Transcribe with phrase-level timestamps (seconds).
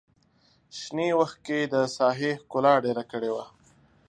[0.79, 3.45] شنې وښکې د ساحې ښکلا ډېره کړې وه.